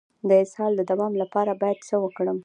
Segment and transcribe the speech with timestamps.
[0.27, 2.37] د اسهال د دوام لپاره باید څه وکړم؟